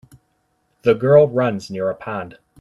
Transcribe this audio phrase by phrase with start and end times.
[0.81, 2.39] The girl runs near a pond.